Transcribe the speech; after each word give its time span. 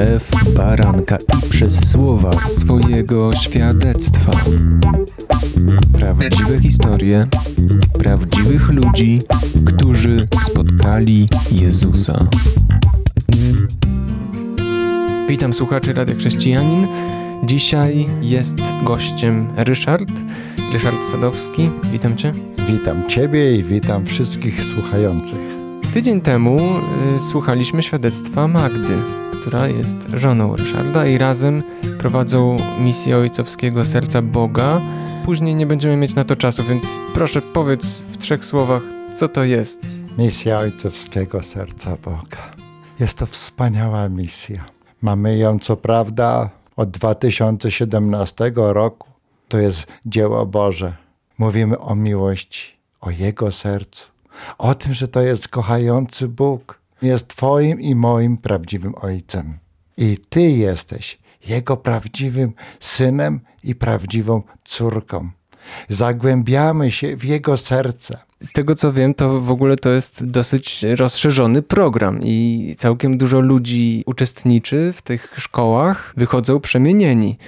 krew 0.00 0.54
baranka 0.56 1.16
i 1.16 1.50
przez 1.50 1.90
słowa 1.90 2.32
swojego 2.32 3.32
świadectwa. 3.32 4.32
Prawdziwe 5.92 6.58
historie 6.58 7.26
prawdziwych 7.98 8.68
ludzi, 8.68 9.22
którzy 9.64 10.26
spotkali 10.50 11.28
Jezusa. 11.52 12.26
Witam 15.28 15.52
słuchaczy 15.52 15.92
Radia 15.92 16.14
Chrześcijanin. 16.14 16.86
Dzisiaj 17.44 18.06
jest 18.22 18.56
gościem 18.84 19.48
Ryszard, 19.56 20.10
Ryszard 20.72 21.10
Sadowski. 21.10 21.70
Witam 21.92 22.16
Cię. 22.16 22.32
Witam 22.68 23.08
Ciebie 23.08 23.56
i 23.56 23.64
witam 23.64 24.06
wszystkich 24.06 24.64
słuchających. 24.64 25.40
Tydzień 25.94 26.20
temu 26.20 26.56
y, 26.56 27.20
słuchaliśmy 27.30 27.82
świadectwa 27.82 28.48
Magdy, 28.48 28.94
która 29.40 29.66
jest 29.66 29.96
żoną 30.14 30.56
Ryszarda 30.56 31.06
i 31.06 31.18
razem 31.18 31.62
prowadzą 31.98 32.56
misję 32.80 33.16
ojcowskiego 33.16 33.84
serca 33.84 34.22
Boga. 34.22 34.80
Później 35.24 35.54
nie 35.54 35.66
będziemy 35.66 35.96
mieć 35.96 36.14
na 36.14 36.24
to 36.24 36.36
czasu, 36.36 36.64
więc 36.64 36.84
proszę 37.14 37.42
powiedz 37.42 37.86
w 37.86 38.18
trzech 38.18 38.44
słowach, 38.44 38.82
co 39.16 39.28
to 39.28 39.44
jest. 39.44 39.80
Misja 40.18 40.58
ojcowskiego 40.58 41.42
serca 41.42 41.96
Boga. 41.96 42.50
Jest 43.00 43.18
to 43.18 43.26
wspaniała 43.26 44.08
misja. 44.08 44.64
Mamy 45.02 45.38
ją 45.38 45.58
co 45.58 45.76
prawda 45.76 46.50
od 46.76 46.90
2017 46.90 48.52
roku. 48.54 49.08
To 49.48 49.58
jest 49.58 49.86
dzieło 50.06 50.46
Boże. 50.46 50.96
Mówimy 51.38 51.78
o 51.78 51.94
miłości, 51.94 52.76
o 53.00 53.10
Jego 53.10 53.52
sercu, 53.52 54.08
o 54.58 54.74
tym, 54.74 54.94
że 54.94 55.08
to 55.08 55.20
jest 55.20 55.48
kochający 55.48 56.28
Bóg. 56.28 56.79
Jest 57.02 57.28
Twoim 57.28 57.80
i 57.80 57.94
moim 57.94 58.36
prawdziwym 58.36 58.94
Ojcem. 58.94 59.58
I 59.96 60.18
Ty 60.28 60.42
jesteś 60.42 61.18
Jego 61.46 61.76
prawdziwym 61.76 62.52
synem 62.80 63.40
i 63.64 63.74
prawdziwą 63.74 64.42
córką. 64.64 65.30
Zagłębiamy 65.88 66.92
się 66.92 67.16
w 67.16 67.24
Jego 67.24 67.56
serce. 67.56 68.18
Z 68.40 68.52
tego 68.52 68.74
co 68.74 68.92
wiem, 68.92 69.14
to 69.14 69.40
w 69.40 69.50
ogóle 69.50 69.76
to 69.76 69.90
jest 69.90 70.24
dosyć 70.24 70.82
rozszerzony 70.96 71.62
program 71.62 72.20
i 72.22 72.74
całkiem 72.78 73.18
dużo 73.18 73.40
ludzi 73.40 74.02
uczestniczy 74.06 74.92
w 74.96 75.02
tych 75.02 75.34
szkołach, 75.36 76.14
wychodzą 76.16 76.60
przemienieni. 76.60 77.38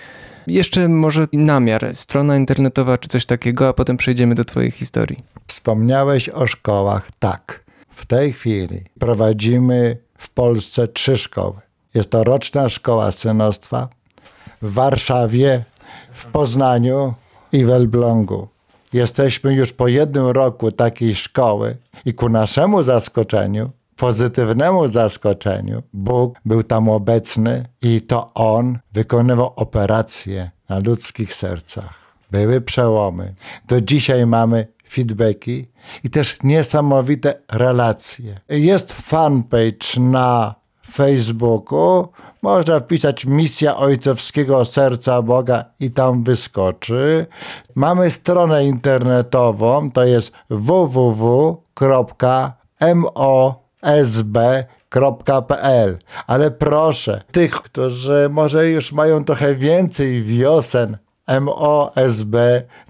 Jeszcze 0.47 0.89
może 0.89 1.29
namiar, 1.33 1.97
strona 1.97 2.37
internetowa 2.37 2.99
czy 2.99 3.09
coś 3.09 3.27
takiego, 3.27 3.69
a 3.69 3.73
potem 3.73 3.97
przejdziemy 3.97 4.35
do 4.35 4.45
Twojej 4.45 4.71
historii. 4.71 5.19
Wspomniałeś 5.47 6.29
o 6.29 6.47
szkołach. 6.47 7.11
Tak. 7.19 7.65
W 7.93 8.07
tej 8.07 8.33
chwili 8.33 8.85
prowadzimy 8.99 9.97
w 10.19 10.31
Polsce 10.31 10.89
trzy 10.89 11.17
szkoły. 11.17 11.61
Jest 11.95 12.11
to 12.11 12.25
roczna 12.25 12.69
szkoła 12.69 13.13
synostwa 13.13 13.89
w 14.63 14.73
Warszawie, 14.73 15.65
w 16.13 16.27
Poznaniu 16.27 17.15
i 17.53 17.65
w 17.65 17.71
Elblągu. 17.71 18.49
Jesteśmy 18.93 19.55
już 19.55 19.73
po 19.73 19.89
jednym 19.89 20.27
roku 20.27 20.73
takiej 20.73 21.15
szkoły 21.15 21.77
i 22.05 22.15
ku 22.15 22.29
naszemu 22.29 22.83
zaskoczeniu, 22.83 23.71
pozytywnemu 23.97 24.89
zaskoczeniu, 24.89 25.83
Bóg 25.93 26.39
był 26.45 26.63
tam 26.63 26.89
obecny 26.89 27.67
i 27.83 28.01
to 28.01 28.35
On 28.35 28.79
wykonywał 28.93 29.53
operacje 29.57 30.51
na 30.69 30.79
ludzkich 30.79 31.35
sercach. 31.35 31.95
Były 32.31 32.61
przełomy. 32.61 33.35
Do 33.69 33.81
dzisiaj 33.81 34.27
mamy 34.27 34.67
feedbacki 34.93 35.67
i 36.05 36.11
też 36.11 36.39
niesamowite 36.43 37.35
relacje. 37.53 38.41
Jest 38.49 38.93
fanpage 38.93 40.01
na 40.01 40.55
Facebooku, 40.93 42.09
można 42.43 42.81
wpisać 42.81 43.27
Misja 43.27 43.77
Ojcowskiego 43.77 44.65
Serca 44.65 45.23
Boga 45.23 45.65
i 45.81 45.91
tam 45.91 46.25
wyskoczy. 46.25 47.27
Mamy 47.75 48.11
stronę 48.11 48.65
internetową, 48.65 49.91
to 49.91 50.05
jest 50.05 50.33
www.mosb.pl. 50.51 51.59
Ale 56.27 56.51
proszę, 56.51 57.23
tych, 57.33 57.53
którzy 57.53 58.29
może 58.31 58.71
już 58.71 58.93
mają 58.93 59.25
trochę 59.25 59.55
więcej 59.55 60.23
wiosen, 60.23 60.99
MOSB 61.41 62.37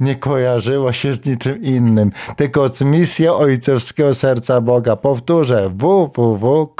nie 0.00 0.16
kojarzyło 0.16 0.92
się 0.92 1.14
z 1.14 1.26
niczym 1.26 1.62
innym, 1.62 2.12
tylko 2.36 2.68
z 2.68 2.82
misją 2.82 3.34
Ojcowskiego 3.34 4.14
Serca 4.14 4.60
Boga. 4.60 4.96
Powtórzę 4.96 5.70
www.mosb.pl. 5.74 6.78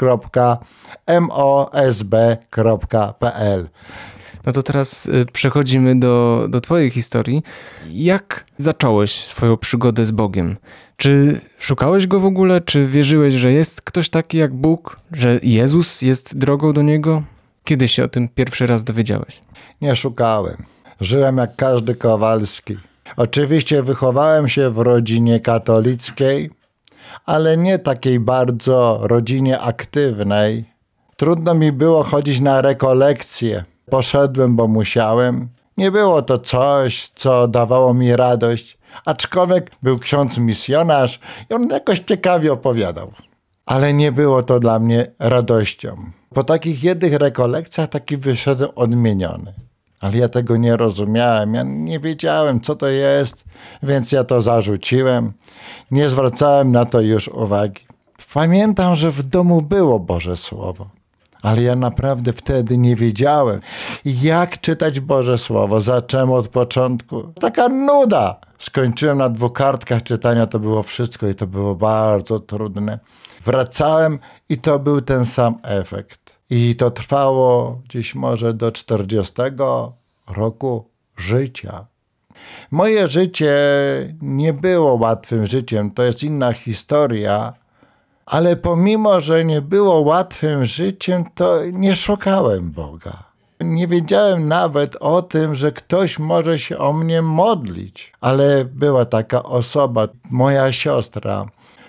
No 4.45 4.51
to 4.51 4.63
teraz 4.63 5.05
y, 5.05 5.25
przechodzimy 5.33 5.99
do, 5.99 6.45
do 6.49 6.61
Twojej 6.61 6.89
historii. 6.89 7.43
Jak 7.89 8.45
zacząłeś 8.57 9.25
swoją 9.25 9.57
przygodę 9.57 10.05
z 10.05 10.11
Bogiem? 10.11 10.57
Czy 10.97 11.41
szukałeś 11.59 12.07
go 12.07 12.19
w 12.19 12.25
ogóle? 12.25 12.61
Czy 12.61 12.87
wierzyłeś, 12.87 13.33
że 13.33 13.51
jest 13.51 13.81
ktoś 13.81 14.09
taki 14.09 14.37
jak 14.37 14.53
Bóg, 14.53 14.99
że 15.11 15.39
Jezus 15.43 16.01
jest 16.01 16.37
drogą 16.37 16.73
do 16.73 16.81
niego? 16.81 17.23
Kiedy 17.63 17.87
się 17.87 18.03
o 18.03 18.07
tym 18.07 18.29
pierwszy 18.29 18.67
raz 18.67 18.83
dowiedziałeś? 18.83 19.41
Nie 19.81 19.95
szukałem. 19.95 20.72
Żyłem 21.01 21.37
jak 21.37 21.55
każdy 21.55 21.95
Kowalski. 21.95 22.77
Oczywiście 23.17 23.83
wychowałem 23.83 24.49
się 24.49 24.69
w 24.69 24.77
rodzinie 24.77 25.39
katolickiej, 25.39 26.49
ale 27.25 27.57
nie 27.57 27.79
takiej 27.79 28.19
bardzo 28.19 28.99
rodzinie 29.01 29.59
aktywnej. 29.59 30.65
Trudno 31.17 31.53
mi 31.53 31.71
było 31.71 32.03
chodzić 32.03 32.39
na 32.39 32.61
rekolekcje. 32.61 33.63
Poszedłem, 33.89 34.55
bo 34.55 34.67
musiałem. 34.67 35.49
Nie 35.77 35.91
było 35.91 36.21
to 36.21 36.37
coś, 36.39 37.09
co 37.15 37.47
dawało 37.47 37.93
mi 37.93 38.15
radość, 38.15 38.77
aczkolwiek 39.05 39.71
był 39.83 39.99
ksiądz 39.99 40.37
misjonarz 40.37 41.19
i 41.49 41.53
on 41.53 41.69
jakoś 41.69 41.99
ciekawie 41.99 42.53
opowiadał. 42.53 43.11
Ale 43.65 43.93
nie 43.93 44.11
było 44.11 44.43
to 44.43 44.59
dla 44.59 44.79
mnie 44.79 45.11
radością. 45.19 46.11
Po 46.33 46.43
takich 46.43 46.83
jednych 46.83 47.13
rekolekcjach 47.13 47.89
taki 47.89 48.17
wyszedłem 48.17 48.69
odmieniony 48.75 49.53
ale 50.03 50.17
ja 50.17 50.29
tego 50.29 50.57
nie 50.57 50.77
rozumiałem. 50.77 51.53
Ja 51.53 51.63
nie 51.63 51.99
wiedziałem, 51.99 52.61
co 52.61 52.75
to 52.75 52.87
jest, 52.87 53.43
więc 53.83 54.11
ja 54.11 54.23
to 54.23 54.41
zarzuciłem. 54.41 55.33
Nie 55.91 56.09
zwracałem 56.09 56.71
na 56.71 56.85
to 56.85 57.01
już 57.01 57.27
uwagi. 57.27 57.81
Pamiętam, 58.33 58.95
że 58.95 59.11
w 59.11 59.23
domu 59.23 59.61
było 59.61 59.99
Boże 59.99 60.37
Słowo, 60.37 60.89
ale 61.41 61.61
ja 61.61 61.75
naprawdę 61.75 62.33
wtedy 62.33 62.77
nie 62.77 62.95
wiedziałem, 62.95 63.59
jak 64.05 64.61
czytać 64.61 64.99
Boże 64.99 65.37
Słowo. 65.37 65.81
Zacząłem 65.81 66.31
od 66.31 66.47
początku. 66.47 67.23
Taka 67.41 67.69
nuda. 67.69 68.39
Skończyłem 68.59 69.17
na 69.17 69.29
dwóch 69.29 69.53
kartkach 69.53 70.03
czytania, 70.03 70.45
to 70.45 70.59
było 70.59 70.83
wszystko 70.83 71.27
i 71.27 71.35
to 71.35 71.47
było 71.47 71.75
bardzo 71.75 72.39
trudne. 72.39 72.99
Wracałem 73.45 74.19
i 74.49 74.57
to 74.57 74.79
był 74.79 75.01
ten 75.01 75.25
sam 75.25 75.57
efekt. 75.63 76.22
I 76.55 76.75
to 76.75 76.91
trwało 76.91 77.81
gdzieś 77.85 78.15
może 78.15 78.53
do 78.53 78.71
40 78.71 79.33
roku 80.27 80.85
życia. 81.17 81.85
Moje 82.71 83.07
życie 83.07 83.55
nie 84.21 84.53
było 84.53 84.93
łatwym 84.93 85.45
życiem, 85.45 85.91
to 85.91 86.03
jest 86.03 86.23
inna 86.23 86.53
historia, 86.53 87.53
ale 88.25 88.55
pomimo, 88.55 89.21
że 89.21 89.45
nie 89.45 89.61
było 89.61 89.99
łatwym 89.99 90.65
życiem, 90.65 91.23
to 91.35 91.65
nie 91.71 91.95
szukałem 91.95 92.71
Boga. 92.71 93.23
Nie 93.59 93.87
wiedziałem 93.87 94.47
nawet 94.47 94.95
o 94.95 95.21
tym, 95.21 95.55
że 95.55 95.71
ktoś 95.71 96.19
może 96.19 96.59
się 96.59 96.77
o 96.77 96.93
mnie 96.93 97.21
modlić, 97.21 98.13
ale 98.21 98.65
była 98.65 99.05
taka 99.05 99.43
osoba, 99.43 100.07
moja 100.29 100.71
siostra. 100.71 101.45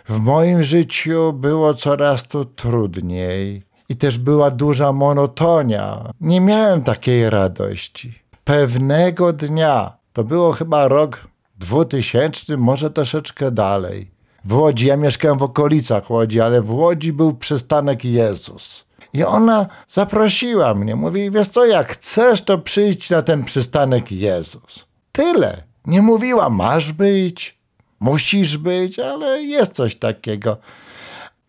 W 0.09 0.19
moim 0.19 0.63
życiu 0.63 1.33
było 1.33 1.75
coraz 1.75 2.29
to 2.29 2.45
trudniej 2.45 3.74
i 3.89 3.97
też 3.97 4.19
była 4.19 4.51
duża 4.51 4.93
monotonia. 4.93 6.13
Nie 6.21 6.41
miałem 6.41 6.83
takiej 6.83 7.31
radości. 7.31 8.19
Pewnego 8.45 9.33
dnia, 9.33 9.97
to 10.13 10.25
było 10.25 10.53
chyba 10.53 10.89
rok 10.89 11.29
2000, 11.59 12.57
może 12.57 12.91
troszeczkę 12.91 13.51
dalej. 13.51 14.11
W 14.45 14.55
Łodzi, 14.55 14.87
ja 14.87 14.97
mieszkałem 14.97 15.39
w 15.39 15.43
okolicach 15.43 16.11
Łodzi, 16.11 16.41
ale 16.41 16.63
w 16.63 16.71
Łodzi 16.71 17.13
był 17.13 17.35
przystanek 17.35 18.05
Jezus. 18.05 18.85
I 19.13 19.25
ona 19.25 19.67
zaprosiła 19.89 20.75
mnie, 20.75 20.97
mówi, 20.97 21.31
wiesz 21.31 21.49
co, 21.49 21.67
jak 21.67 21.89
chcesz, 21.93 22.43
to 22.43 22.59
przyjdź 22.59 23.11
na 23.11 23.23
ten 23.23 23.45
przystanek 23.45 24.13
Jezus. 24.13 24.87
Tyle. 25.13 25.63
Nie 25.87 26.03
mówiła, 26.03 26.51
masz 26.51 26.93
być, 26.93 27.59
musisz 28.01 28.59
być, 28.59 28.99
ale 28.99 29.43
jest 29.43 29.73
coś 29.73 29.97
takiego. 29.97 30.57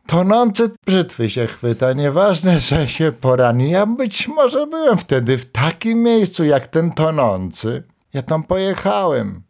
Tonący 0.08 0.70
brzytwy 0.86 1.30
się 1.30 1.48
chwyta, 1.48 1.94
nieważne, 1.94 2.60
że 2.60 2.88
się 2.88 3.12
porani. 3.22 3.72
Ja 3.72 3.86
być 3.86 4.28
może 4.28 4.68
byłem 4.68 4.98
wtedy 4.98 5.38
w 5.38 5.52
takim 5.52 6.04
miejscu 6.04 6.44
jak 6.44 6.68
ten 6.68 6.92
tonący. 6.92 7.84
Ja 8.14 8.22
tam 8.22 8.44
pojechałem. 8.44 9.42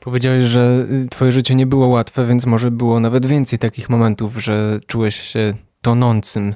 Powiedziałeś, 0.00 0.42
że 0.42 0.86
y, 1.04 1.08
twoje 1.10 1.32
życie 1.32 1.54
nie 1.54 1.66
było 1.66 1.86
łatwe, 1.86 2.26
więc 2.26 2.46
może 2.46 2.70
było 2.70 3.00
nawet 3.00 3.26
więcej 3.26 3.58
takich 3.58 3.90
momentów, 3.90 4.42
że 4.42 4.80
czułeś 4.86 5.20
się 5.20 5.54
tonącym, 5.82 6.54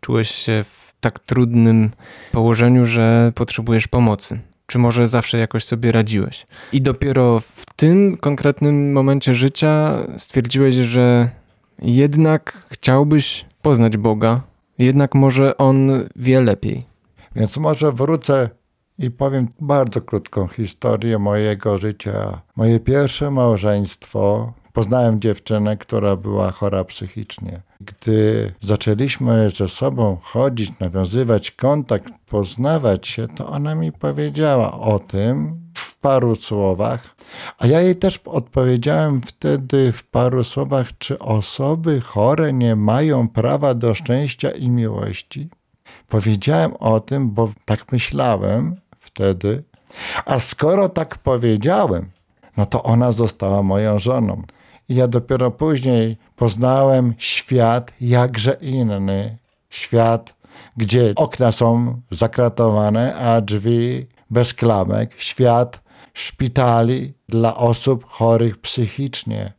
czułeś 0.00 0.30
się 0.30 0.64
w 0.64 0.94
tak 1.00 1.18
trudnym 1.18 1.90
położeniu, 2.32 2.86
że 2.86 3.32
potrzebujesz 3.34 3.88
pomocy? 3.88 4.40
Czy 4.66 4.78
może 4.78 5.08
zawsze 5.08 5.38
jakoś 5.38 5.64
sobie 5.64 5.92
radziłeś? 5.92 6.46
I 6.72 6.82
dopiero 6.82 7.40
w 7.40 7.64
tym 7.76 8.16
konkretnym 8.16 8.92
momencie 8.92 9.34
życia 9.34 9.94
stwierdziłeś, 10.18 10.74
że 10.74 11.30
jednak 11.82 12.66
chciałbyś 12.70 13.46
poznać 13.62 13.96
Boga, 13.96 14.40
jednak 14.78 15.14
może 15.14 15.56
On 15.56 15.90
wie 16.16 16.40
lepiej. 16.40 16.84
Więc 17.36 17.56
może 17.56 17.92
wrócę 17.92 18.50
i 18.98 19.10
powiem 19.10 19.48
bardzo 19.60 20.00
krótką 20.00 20.48
historię 20.48 21.18
mojego 21.18 21.78
życia. 21.78 22.40
Moje 22.56 22.80
pierwsze 22.80 23.30
małżeństwo 23.30 24.52
poznałem 24.72 25.20
dziewczynę, 25.20 25.76
która 25.76 26.16
była 26.16 26.50
chora 26.50 26.84
psychicznie. 26.84 27.62
Gdy 27.80 28.52
zaczęliśmy 28.60 29.50
ze 29.50 29.68
sobą 29.68 30.18
chodzić, 30.22 30.78
nawiązywać 30.78 31.50
kontakt, 31.50 32.12
poznawać 32.26 33.08
się, 33.08 33.28
to 33.28 33.46
ona 33.48 33.74
mi 33.74 33.92
powiedziała 33.92 34.80
o 34.80 34.98
tym 34.98 35.60
w 35.74 35.98
paru 35.98 36.36
słowach, 36.36 37.16
a 37.58 37.66
ja 37.66 37.80
jej 37.80 37.96
też 37.96 38.20
odpowiedziałem 38.24 39.20
wtedy 39.20 39.92
w 39.92 40.04
paru 40.04 40.44
słowach, 40.44 40.98
czy 40.98 41.18
osoby 41.18 42.00
chore 42.00 42.52
nie 42.52 42.76
mają 42.76 43.28
prawa 43.28 43.74
do 43.74 43.94
szczęścia 43.94 44.50
i 44.50 44.68
miłości. 44.68 45.48
Powiedziałem 46.08 46.74
o 46.74 47.00
tym, 47.00 47.30
bo 47.30 47.52
tak 47.64 47.92
myślałem 47.92 48.76
wtedy, 48.98 49.64
a 50.24 50.38
skoro 50.38 50.88
tak 50.88 51.18
powiedziałem, 51.18 52.10
no 52.56 52.66
to 52.66 52.82
ona 52.82 53.12
została 53.12 53.62
moją 53.62 53.98
żoną. 53.98 54.42
I 54.88 54.94
ja 54.94 55.08
dopiero 55.08 55.50
później 55.50 56.16
poznałem 56.36 57.14
świat 57.18 57.92
jakże 58.00 58.52
inny. 58.60 59.38
Świat, 59.70 60.34
gdzie 60.76 61.12
okna 61.16 61.52
są 61.52 62.00
zakratowane, 62.10 63.14
a 63.14 63.40
drzwi 63.40 64.06
bez 64.30 64.54
klamek. 64.54 65.14
Świat 65.18 65.80
szpitali 66.14 67.14
dla 67.28 67.56
osób 67.56 68.04
chorych 68.08 68.58
psychicznie. 68.58 69.52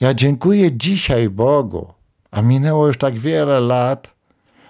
Ja 0.00 0.14
dziękuję 0.14 0.72
dzisiaj 0.72 1.28
Bogu, 1.28 1.92
a 2.30 2.42
minęło 2.42 2.86
już 2.86 2.98
tak 2.98 3.18
wiele 3.18 3.60
lat, 3.60 4.10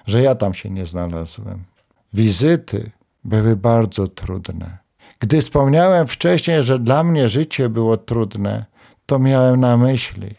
że 0.07 0.23
ja 0.23 0.35
tam 0.35 0.55
się 0.55 0.71
nie 0.71 0.87
znalazłem. 0.87 1.65
Wizyty 2.13 2.91
były 3.25 3.57
bardzo 3.57 4.09
trudne. 4.09 4.79
Gdy 5.19 5.41
wspomniałem 5.41 6.07
wcześniej, 6.07 6.63
że 6.63 6.79
dla 6.79 7.05
mnie 7.05 7.29
życie 7.29 7.69
było 7.69 7.97
trudne, 7.97 8.65
to 9.07 9.19
miałem 9.19 9.61
na 9.61 9.77
myśli. 9.77 10.35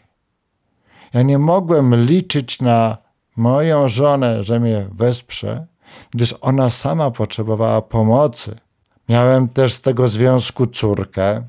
Ja 1.14 1.22
nie 1.22 1.38
mogłem 1.38 2.04
liczyć 2.04 2.60
na 2.60 2.96
moją 3.36 3.88
żonę, 3.88 4.42
że 4.42 4.60
mnie 4.60 4.86
wesprze, 4.92 5.66
gdyż 6.10 6.34
ona 6.40 6.70
sama 6.70 7.10
potrzebowała 7.10 7.82
pomocy. 7.82 8.58
Miałem 9.08 9.48
też 9.48 9.74
z 9.74 9.82
tego 9.82 10.08
związku 10.08 10.66
córkę 10.66 11.42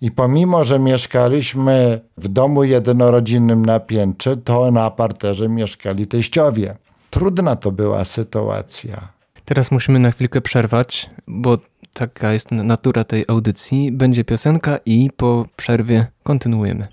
i 0.00 0.10
pomimo, 0.10 0.64
że 0.64 0.78
mieszkaliśmy 0.78 2.00
w 2.16 2.28
domu 2.28 2.64
jednorodzinnym 2.64 3.66
na 3.66 3.80
piętrze, 3.80 4.36
to 4.36 4.70
na 4.70 4.90
parterze 4.90 5.48
mieszkali 5.48 6.06
teściowie. 6.06 6.76
Trudna 7.10 7.56
to 7.56 7.72
była 7.72 8.04
sytuacja. 8.04 9.08
Teraz 9.44 9.70
musimy 9.70 9.98
na 9.98 10.10
chwilkę 10.10 10.40
przerwać, 10.40 11.10
bo 11.26 11.58
taka 11.92 12.32
jest 12.32 12.50
natura 12.50 13.04
tej 13.04 13.24
audycji. 13.28 13.92
Będzie 13.92 14.24
piosenka 14.24 14.78
i 14.86 15.10
po 15.16 15.46
przerwie 15.56 16.06
kontynuujemy. 16.22 16.88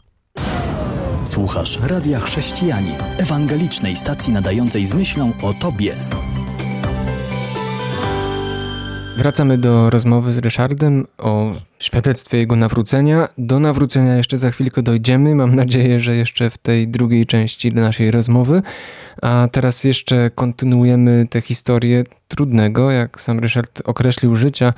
Słuchasz 1.25 1.79
Radia 1.81 2.19
Chrześcijani, 2.19 2.91
ewangelicznej 3.17 3.95
stacji 3.95 4.33
nadającej 4.33 4.85
z 4.85 4.93
myślą 4.93 5.31
o 5.43 5.53
Tobie. 5.53 5.95
Wracamy 9.17 9.57
do 9.57 9.89
rozmowy 9.89 10.33
z 10.33 10.37
Ryszardem 10.37 11.07
o 11.17 11.51
świadectwie 11.79 12.37
jego 12.37 12.55
nawrócenia. 12.55 13.27
Do 13.37 13.59
nawrócenia 13.59 14.15
jeszcze 14.15 14.37
za 14.37 14.51
chwilkę 14.51 14.81
dojdziemy. 14.81 15.35
Mam 15.35 15.55
nadzieję, 15.55 15.99
że 15.99 16.15
jeszcze 16.15 16.49
w 16.49 16.57
tej 16.57 16.87
drugiej 16.87 17.25
części 17.25 17.73
naszej 17.73 18.11
rozmowy. 18.11 18.61
A 19.21 19.47
teraz 19.51 19.83
jeszcze 19.83 20.31
kontynuujemy 20.35 21.27
tę 21.29 21.41
historię 21.41 22.03
trudnego, 22.27 22.91
jak 22.91 23.21
sam 23.21 23.39
Ryszard 23.39 23.81
określił, 23.85 24.35
życia. 24.35 24.73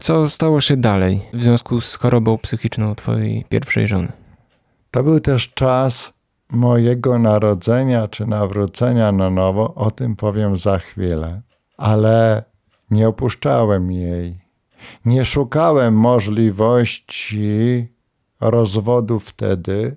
Co 0.00 0.28
stało 0.28 0.60
się 0.60 0.76
dalej 0.76 1.20
w 1.32 1.42
związku 1.42 1.80
z 1.80 1.94
chorobą 1.94 2.38
psychiczną 2.38 2.94
twojej 2.94 3.44
pierwszej 3.48 3.86
żony? 3.86 4.12
To 4.90 5.02
był 5.02 5.20
też 5.20 5.52
czas 5.54 6.12
mojego 6.50 7.18
narodzenia 7.18 8.08
czy 8.08 8.26
nawrócenia 8.26 9.12
na 9.12 9.30
nowo. 9.30 9.74
O 9.74 9.90
tym 9.90 10.16
powiem 10.16 10.56
za 10.56 10.78
chwilę. 10.78 11.42
Ale 11.76 12.49
nie 12.90 13.08
opuszczałem 13.08 13.92
jej. 13.92 14.38
Nie 15.04 15.24
szukałem 15.24 15.94
możliwości 15.94 17.88
rozwodu 18.40 19.20
wtedy. 19.20 19.96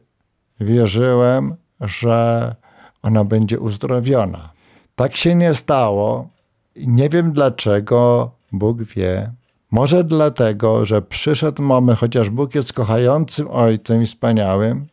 Wierzyłem, 0.60 1.56
że 1.82 2.56
ona 3.02 3.24
będzie 3.24 3.60
uzdrowiona. 3.60 4.54
Tak 4.96 5.16
się 5.16 5.36
nie 5.36 5.56
stało. 5.56 6.28
Nie 6.76 7.10
wiem 7.10 7.34
dlaczego, 7.34 8.32
Bóg 8.52 8.84
wie. 8.84 9.32
Może 9.72 10.04
dlatego, 10.04 10.86
że 10.86 11.02
przyszedł 11.02 11.62
moment, 11.62 12.00
chociaż 12.00 12.30
Bóg 12.30 12.56
jest 12.56 12.74
kochającym 12.74 13.48
Ojcem 13.52 14.04
i 14.04 14.06
wspaniałym, 14.06 14.88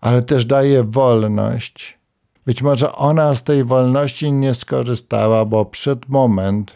ale 0.00 0.22
też 0.22 0.44
daje 0.44 0.84
wolność. 0.84 1.98
Być 2.46 2.62
może 2.62 2.92
ona 2.92 3.34
z 3.34 3.42
tej 3.42 3.64
wolności 3.64 4.32
nie 4.32 4.54
skorzystała, 4.54 5.44
bo 5.44 5.64
przed 5.64 6.08
moment, 6.08 6.72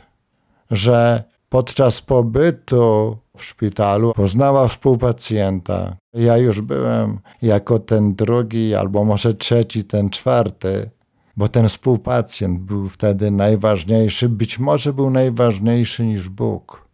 że 0.70 1.24
podczas 1.48 2.00
pobytu 2.00 3.16
w 3.36 3.44
szpitalu 3.44 4.12
poznała 4.12 4.68
współpacjenta. 4.68 5.96
Ja 6.14 6.36
już 6.36 6.60
byłem 6.60 7.18
jako 7.42 7.78
ten 7.78 8.14
drugi, 8.14 8.74
albo 8.74 9.04
może 9.04 9.34
trzeci, 9.34 9.84
ten 9.84 10.10
czwarty, 10.10 10.90
bo 11.36 11.48
ten 11.48 11.68
współpacjent 11.68 12.60
był 12.60 12.88
wtedy 12.88 13.30
najważniejszy, 13.30 14.28
być 14.28 14.58
może 14.58 14.92
był 14.92 15.10
najważniejszy 15.10 16.06
niż 16.06 16.28
Bóg. 16.28 16.88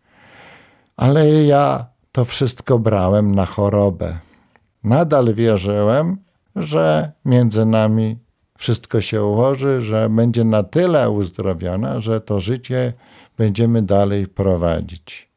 Ale 0.96 1.44
ja 1.44 1.86
to 2.12 2.24
wszystko 2.24 2.78
brałem 2.78 3.34
na 3.34 3.46
chorobę. 3.46 4.18
Nadal 4.84 5.34
wierzyłem, 5.34 6.16
że 6.56 7.12
między 7.24 7.64
nami 7.64 8.18
wszystko 8.58 9.00
się 9.00 9.24
ułoży, 9.24 9.82
że 9.82 10.08
będzie 10.08 10.44
na 10.44 10.62
tyle 10.62 11.10
uzdrowiona, 11.10 12.00
że 12.00 12.20
to 12.20 12.40
życie 12.40 12.92
będziemy 13.38 13.82
dalej 13.82 14.26
prowadzić. 14.26 15.28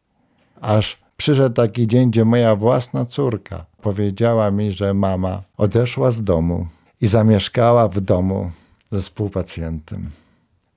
Aż 0.62 0.98
przyszedł 1.18 1.56
taki 1.56 1.88
dzień, 1.88 2.10
gdzie 2.10 2.26
moja 2.26 2.56
własna 2.56 3.06
córka 3.06 3.66
powiedziała 3.82 4.52
mi, 4.52 4.72
że 4.72 4.94
mama 4.94 5.44
odeszła 5.58 6.12
z 6.12 6.24
domu 6.24 6.68
i 7.02 7.08
zamieszkała 7.08 7.88
w 7.88 8.02
domu 8.02 8.52
ze 8.92 9.00
współpacjentem. 9.00 10.10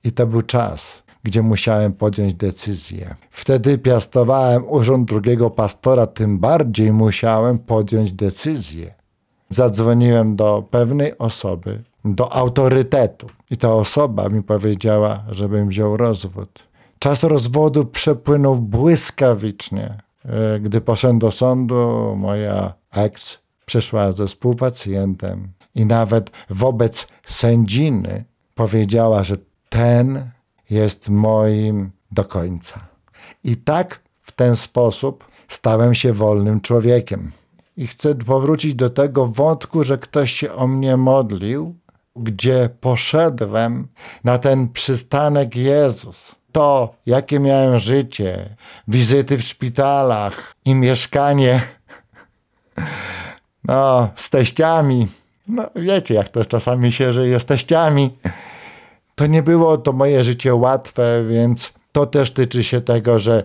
I 0.03 0.11
to 0.11 0.27
był 0.27 0.41
czas, 0.41 1.03
gdzie 1.23 1.41
musiałem 1.41 1.93
podjąć 1.93 2.33
decyzję. 2.33 3.15
Wtedy 3.31 3.77
piastowałem 3.77 4.63
urząd 4.67 5.09
drugiego 5.09 5.49
pastora, 5.49 6.07
tym 6.07 6.39
bardziej 6.39 6.93
musiałem 6.93 7.59
podjąć 7.59 8.11
decyzję. 8.13 8.93
Zadzwoniłem 9.49 10.35
do 10.35 10.63
pewnej 10.71 11.17
osoby, 11.17 11.83
do 12.05 12.33
autorytetu, 12.33 13.27
i 13.49 13.57
ta 13.57 13.73
osoba 13.73 14.29
mi 14.29 14.43
powiedziała, 14.43 15.23
żebym 15.31 15.67
wziął 15.67 15.97
rozwód. 15.97 16.70
Czas 17.01 17.23
rozwodu 17.23 17.85
przepłynął 17.85 18.55
błyskawicznie. 18.55 19.97
E, 20.25 20.59
gdy 20.59 20.81
poszedłem 20.81 21.19
do 21.19 21.31
sądu, 21.31 22.13
moja 22.17 22.73
ex 22.91 23.39
przyszła 23.65 24.11
ze 24.11 24.27
współpacjentem 24.27 25.47
i 25.75 25.85
nawet 25.85 26.31
wobec 26.49 27.07
sędziny 27.25 28.23
powiedziała, 28.55 29.23
że 29.23 29.37
ten 29.69 30.29
jest 30.69 31.09
moim 31.09 31.91
do 32.11 32.25
końca. 32.25 32.79
I 33.43 33.57
tak 33.57 34.01
w 34.21 34.31
ten 34.31 34.55
sposób 34.55 35.25
stałem 35.47 35.95
się 35.95 36.13
wolnym 36.13 36.61
człowiekiem. 36.61 37.31
I 37.77 37.87
chcę 37.87 38.15
powrócić 38.15 38.75
do 38.75 38.89
tego 38.89 39.27
wątku, 39.27 39.83
że 39.83 39.97
ktoś 39.97 40.31
się 40.31 40.53
o 40.53 40.67
mnie 40.67 40.97
modlił, 40.97 41.75
gdzie 42.15 42.69
poszedłem 42.81 43.87
na 44.23 44.37
ten 44.37 44.69
przystanek 44.69 45.55
Jezus 45.55 46.40
to, 46.51 46.95
jakie 47.05 47.39
miałem 47.39 47.79
życie, 47.79 48.55
wizyty 48.87 49.37
w 49.37 49.43
szpitalach 49.43 50.55
i 50.65 50.75
mieszkanie 50.75 51.61
no, 53.63 54.09
z 54.15 54.29
teściami. 54.29 55.07
No, 55.47 55.69
wiecie, 55.75 56.13
jak 56.13 56.29
to 56.29 56.45
czasami 56.45 56.91
się 56.91 57.13
żyje 57.13 57.39
z 57.39 57.45
teściami. 57.45 58.17
To 59.15 59.27
nie 59.27 59.43
było 59.43 59.77
to 59.77 59.93
moje 59.93 60.23
życie 60.23 60.55
łatwe, 60.55 61.23
więc 61.29 61.73
to 61.91 62.05
też 62.05 62.31
tyczy 62.31 62.63
się 62.63 62.81
tego, 62.81 63.19
że 63.19 63.43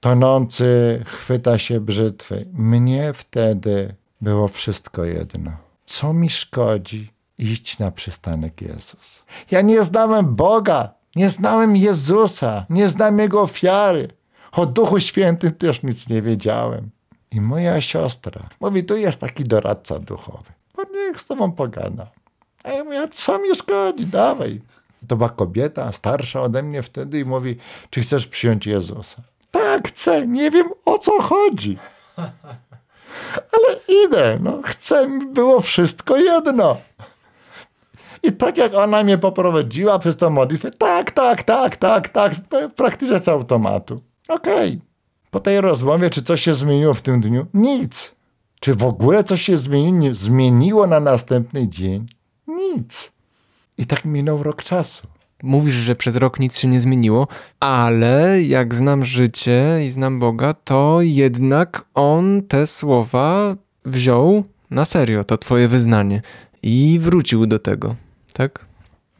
tonący 0.00 1.02
chwyta 1.06 1.58
się 1.58 1.80
brzytwy. 1.80 2.46
Mnie 2.52 3.12
wtedy 3.12 3.94
było 4.20 4.48
wszystko 4.48 5.04
jedno. 5.04 5.50
Co 5.86 6.12
mi 6.12 6.30
szkodzi 6.30 7.12
iść 7.38 7.78
na 7.78 7.90
przystanek 7.90 8.62
Jezus? 8.62 9.22
Ja 9.50 9.60
nie 9.60 9.84
znałem 9.84 10.36
Boga 10.36 10.94
Nie 11.16 11.30
znałem 11.30 11.76
Jezusa, 11.76 12.66
nie 12.70 12.88
znam 12.88 13.18
Jego 13.18 13.40
ofiary. 13.40 14.08
O 14.52 14.66
Duchu 14.66 15.00
Świętym 15.00 15.52
też 15.52 15.82
nic 15.82 16.08
nie 16.08 16.22
wiedziałem. 16.22 16.90
I 17.30 17.40
moja 17.40 17.80
siostra 17.80 18.48
mówi, 18.60 18.84
tu 18.84 18.96
jest 18.96 19.20
taki 19.20 19.44
doradca 19.44 19.98
duchowy. 19.98 20.52
Bo 20.76 20.82
niech 20.92 21.20
z 21.20 21.26
tobą 21.26 21.52
pogada. 21.52 22.06
A 22.64 22.70
ja 22.70 22.84
mówię, 22.84 23.00
a 23.00 23.08
co 23.08 23.38
mi 23.38 23.54
szkodzi, 23.54 24.06
dawaj. 24.06 24.60
To 25.08 25.16
była 25.16 25.28
kobieta, 25.28 25.92
starsza 25.92 26.42
ode 26.42 26.62
mnie 26.62 26.82
wtedy 26.82 27.20
i 27.20 27.24
mówi, 27.24 27.56
czy 27.90 28.02
chcesz 28.02 28.26
przyjąć 28.26 28.66
Jezusa? 28.66 29.22
Tak, 29.50 29.88
chcę, 29.88 30.26
nie 30.26 30.50
wiem 30.50 30.66
o 30.84 30.98
co 30.98 31.22
chodzi. 31.22 31.78
Ale 33.52 33.78
idę, 34.04 34.38
no 34.42 34.60
chcę, 34.64 35.08
było 35.32 35.60
wszystko 35.60 36.16
jedno. 36.16 36.76
I 38.22 38.32
tak 38.32 38.58
jak 38.58 38.74
ona 38.74 39.02
mnie 39.02 39.18
poprowadziła 39.18 39.98
przez 39.98 40.16
tą 40.16 40.30
modlitwę, 40.30 40.70
tak, 40.70 41.10
tak, 41.10 41.42
tak, 41.42 41.76
tak, 41.76 42.08
tak, 42.08 42.34
praktycznie 42.76 43.18
z 43.18 43.28
automatu. 43.28 44.00
Okej. 44.28 44.68
Okay. 44.68 44.80
Po 45.30 45.40
tej 45.40 45.60
rozmowie, 45.60 46.10
czy 46.10 46.22
coś 46.22 46.42
się 46.42 46.54
zmieniło 46.54 46.94
w 46.94 47.02
tym 47.02 47.20
dniu? 47.20 47.46
Nic. 47.54 48.14
Czy 48.60 48.74
w 48.74 48.84
ogóle 48.84 49.24
coś 49.24 49.42
się 49.42 49.56
zmieniło, 49.56 50.14
zmieniło 50.14 50.86
na 50.86 51.00
następny 51.00 51.68
dzień? 51.68 52.06
Nic. 52.46 53.12
I 53.78 53.86
tak 53.86 54.04
minął 54.04 54.42
rok 54.42 54.62
czasu. 54.62 55.06
Mówisz, 55.42 55.74
że 55.74 55.96
przez 55.96 56.16
rok 56.16 56.40
nic 56.40 56.58
się 56.58 56.68
nie 56.68 56.80
zmieniło, 56.80 57.28
ale 57.60 58.42
jak 58.42 58.74
znam 58.74 59.04
życie 59.04 59.80
i 59.86 59.90
znam 59.90 60.20
Boga, 60.20 60.54
to 60.54 60.98
jednak 61.00 61.84
on 61.94 62.42
te 62.48 62.66
słowa 62.66 63.56
wziął 63.84 64.44
na 64.70 64.84
serio, 64.84 65.24
to 65.24 65.38
twoje 65.38 65.68
wyznanie 65.68 66.22
i 66.62 66.98
wrócił 67.02 67.46
do 67.46 67.58
tego, 67.58 67.94
tak? 68.32 68.66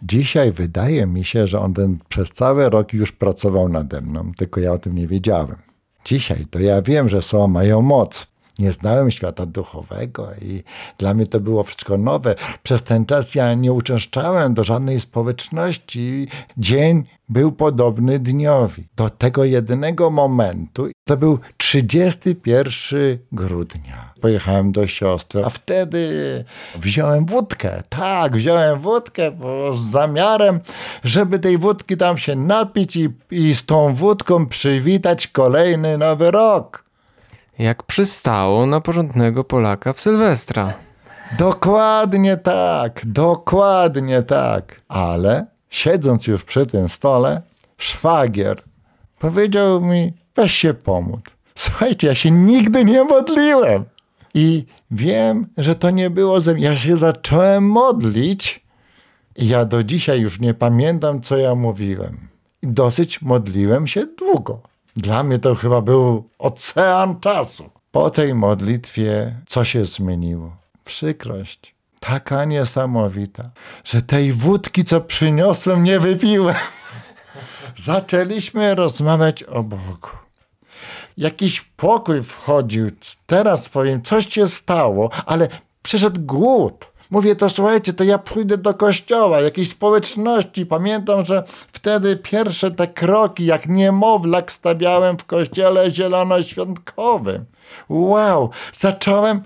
Dzisiaj 0.02 0.52
wydaje 0.52 1.07
mi 1.07 1.25
się, 1.25 1.47
że 1.47 1.61
on 1.61 1.75
ten 1.75 1.99
przez 2.09 2.31
cały 2.31 2.71
rok 2.71 2.92
już 2.92 3.12
pracował 3.12 3.69
nade 3.69 4.00
mną, 4.00 4.33
tylko 4.37 4.61
ja 4.61 4.73
o 4.73 4.78
tym 4.78 4.95
nie 4.95 5.07
wiedziałem. 5.07 5.57
Dzisiaj 6.04 6.47
to 6.50 6.59
ja 6.59 6.83
wiem, 6.83 7.09
że 7.09 7.23
słowa 7.23 7.49
mają 7.49 7.83
moc 7.83 8.32
nie 8.59 8.73
znałem 8.73 9.11
świata 9.11 9.47
duchowego 9.47 10.29
i 10.43 10.63
dla 10.99 11.15
mnie 11.15 11.27
to 11.27 11.41
było 11.41 11.63
wszystko 11.63 11.99
nowe. 11.99 12.35
Przez 12.63 12.83
ten 12.83 13.07
czas 13.07 13.35
ja 13.35 13.55
nie 13.55 13.73
uczęszczałem 13.73 14.55
do 14.55 14.65
żadnej 14.65 15.01
społeczności. 15.01 16.29
Dzień 16.57 17.05
był 17.29 17.53
podobny 17.53 18.19
dniowi. 18.19 18.89
Do 18.97 19.11
tego 19.11 19.45
jedynego 19.45 20.11
momentu, 20.11 20.89
to 21.05 21.17
był 21.17 21.39
31 21.57 23.19
grudnia. 23.33 24.13
Pojechałem 24.21 24.73
do 24.73 24.87
siostry, 24.87 25.45
a 25.45 25.51
wtedy 25.51 26.45
wziąłem 26.75 27.27
wódkę. 27.27 27.83
Tak, 27.89 28.37
wziąłem 28.37 28.81
wódkę 28.81 29.31
bo 29.31 29.75
z 29.75 29.91
zamiarem, 29.91 30.61
żeby 31.05 31.39
tej 31.39 31.59
wódki 31.59 31.97
tam 31.97 32.19
się 32.19 32.37
napić 32.37 32.97
i, 32.97 33.09
i 33.31 33.55
z 33.55 33.67
tą 33.67 33.95
wódką 33.95 34.47
przywitać 34.47 35.27
kolejny 35.27 35.99
nowy 35.99 36.31
rok 36.31 36.83
jak 37.59 37.83
przystało 37.83 38.67
na 38.67 38.81
porządnego 38.81 39.45
Polaka 39.45 39.93
w 39.93 40.01
Sylwestra. 40.01 40.75
Dokładnie 41.39 42.37
tak, 42.37 43.01
dokładnie 43.05 44.23
tak. 44.23 44.81
Ale 44.89 45.47
siedząc 45.71 46.27
już 46.27 46.45
przy 46.45 46.67
tym 46.67 46.89
stole, 46.89 47.43
szwagier 47.79 48.63
powiedział 49.19 49.81
mi, 49.81 50.13
weź 50.37 50.53
się 50.53 50.75
pomóc. 50.75 51.21
Słuchajcie, 51.55 52.07
ja 52.07 52.15
się 52.15 52.31
nigdy 52.31 52.85
nie 52.85 53.05
modliłem. 53.05 53.85
I 54.35 54.65
wiem, 54.91 55.47
że 55.57 55.75
to 55.75 55.91
nie 55.91 56.11
było 56.11 56.41
ze 56.41 56.55
mnie. 56.55 56.65
Ja 56.65 56.77
się 56.77 56.97
zacząłem 56.97 57.65
modlić 57.69 58.67
i 59.37 59.49
ja 59.49 59.65
do 59.65 59.85
dzisiaj 59.85 60.21
już 60.21 60.41
nie 60.41 60.55
pamiętam, 60.55 61.21
co 61.21 61.37
ja 61.37 61.55
mówiłem. 61.55 62.29
I 62.63 62.67
dosyć 62.67 63.23
modliłem 63.23 63.87
się 63.87 64.07
długo. 64.19 64.61
Dla 64.97 65.23
mnie 65.23 65.39
to 65.39 65.55
chyba 65.55 65.81
był 65.81 66.29
ocean 66.39 67.21
czasu. 67.21 67.71
Po 67.91 68.11
tej 68.11 68.35
modlitwie 68.35 69.37
co 69.47 69.65
się 69.65 69.85
zmieniło? 69.85 70.57
Przykrość. 70.85 71.75
Taka 72.01 72.45
niesamowita, 72.45 73.51
że 73.85 74.03
tej 74.03 74.33
wódki, 74.33 74.85
co 74.85 75.01
przyniosłem, 75.01 75.85
nie 75.85 76.01
wypiłem. 76.01 76.57
Zaczęliśmy 77.77 78.75
rozmawiać 78.75 79.43
o 79.43 79.63
Bogu. 79.63 80.09
Jakiś 81.17 81.61
pokój 81.61 82.23
wchodził. 82.23 82.91
Teraz 83.27 83.69
powiem, 83.69 84.03
coś 84.03 84.29
się 84.29 84.49
stało, 84.49 85.11
ale 85.27 85.49
przyszedł 85.83 86.21
głód 86.21 86.92
Mówię, 87.12 87.37
to 87.37 87.50
słuchajcie, 87.50 87.92
to 87.92 88.04
ja 88.04 88.19
pójdę 88.19 88.59
do 88.59 88.75
kościoła, 88.75 89.40
jakiejś 89.40 89.71
społeczności. 89.71 90.66
Pamiętam, 90.66 91.25
że 91.25 91.45
wtedy 91.73 92.16
pierwsze 92.16 92.71
te 92.71 92.87
kroki, 92.87 93.47
jak 93.47 93.69
niemowlak 93.69 94.52
stawiałem 94.52 95.19
w 95.19 95.25
kościele 95.25 95.90
zielonoświątkowym. 95.90 97.45
Wow, 97.88 98.50
zacząłem 98.73 99.42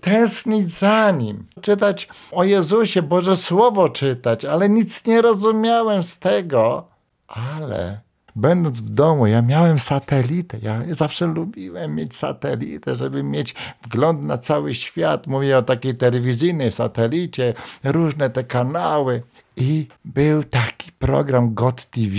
tęsknić 0.00 0.70
za 0.70 1.10
nim, 1.10 1.46
czytać 1.60 2.08
o 2.32 2.44
Jezusie, 2.44 3.02
Boże 3.02 3.36
Słowo 3.36 3.88
czytać, 3.88 4.44
ale 4.44 4.68
nic 4.68 5.06
nie 5.06 5.22
rozumiałem 5.22 6.02
z 6.02 6.18
tego. 6.18 6.88
Ale 7.28 8.05
będąc 8.36 8.80
w 8.80 8.90
domu, 8.90 9.26
ja 9.26 9.42
miałem 9.42 9.78
satelitę. 9.78 10.58
Ja 10.62 10.82
zawsze 10.90 11.26
lubiłem 11.26 11.94
mieć 11.94 12.16
satelitę, 12.16 12.96
żeby 12.96 13.22
mieć 13.22 13.54
wgląd 13.82 14.22
na 14.22 14.38
cały 14.38 14.74
świat. 14.74 15.26
Mówię 15.26 15.58
o 15.58 15.62
takiej 15.62 15.94
telewizyjnej 15.94 16.72
satelicie, 16.72 17.54
różne 17.84 18.30
te 18.30 18.44
kanały. 18.44 19.22
I 19.56 19.88
był 20.04 20.44
taki 20.44 20.92
program 20.92 21.54
God 21.54 21.90
TV 21.90 22.16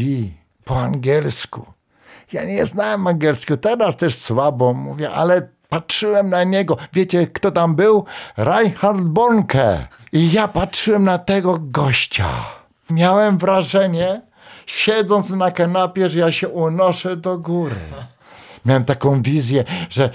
po 0.65 0.81
angielsku. 0.81 1.65
Ja 2.33 2.43
nie 2.45 2.65
znałem 2.65 3.07
angielskiego, 3.07 3.57
teraz 3.57 3.97
też 3.97 4.15
słabo 4.15 4.73
mówię, 4.73 5.11
ale 5.11 5.49
patrzyłem 5.69 6.29
na 6.29 6.43
niego. 6.43 6.77
Wiecie, 6.93 7.27
kto 7.27 7.51
tam 7.51 7.75
był? 7.75 8.05
Reinhard 8.37 9.01
Bonke. 9.01 9.87
I 10.11 10.31
ja 10.31 10.47
patrzyłem 10.47 11.03
na 11.03 11.17
tego 11.17 11.57
gościa. 11.61 12.29
Miałem 12.89 13.37
wrażenie, 13.37 14.21
siedząc 14.67 15.29
na 15.29 15.51
kanapie, 15.51 16.09
że 16.09 16.19
ja 16.19 16.31
się 16.31 16.49
unoszę 16.49 17.17
do 17.17 17.37
góry. 17.37 17.75
Miałem 18.65 18.85
taką 18.85 19.21
wizję, 19.21 19.63
że 19.89 20.03
e, 20.03 20.09